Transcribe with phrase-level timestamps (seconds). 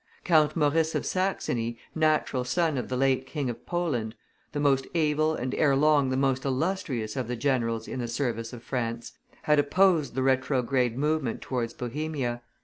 [0.23, 4.15] Count Maurice of Saxony, natural son of the late King of Poland,
[4.51, 8.51] the most able and ere long the most illustrious of the generals in the service
[8.51, 9.11] of France,
[9.43, 12.41] had opposed the retrograde movement towards Bohemia.